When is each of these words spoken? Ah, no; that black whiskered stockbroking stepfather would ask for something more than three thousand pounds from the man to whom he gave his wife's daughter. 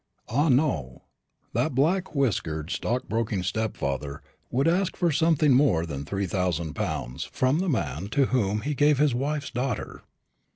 Ah, 0.29 0.49
no; 0.49 1.03
that 1.53 1.75
black 1.75 2.15
whiskered 2.15 2.71
stockbroking 2.71 3.43
stepfather 3.43 4.23
would 4.49 4.67
ask 4.67 4.97
for 4.97 5.11
something 5.11 5.53
more 5.53 5.85
than 5.85 6.05
three 6.05 6.25
thousand 6.25 6.73
pounds 6.73 7.25
from 7.25 7.59
the 7.59 7.69
man 7.69 8.07
to 8.07 8.25
whom 8.33 8.61
he 8.61 8.73
gave 8.73 8.97
his 8.97 9.13
wife's 9.13 9.51
daughter. 9.51 10.01